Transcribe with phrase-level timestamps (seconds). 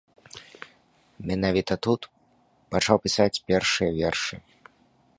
[1.31, 2.01] Менавіта тут
[2.75, 4.35] пачаў пісаць першыя вершы.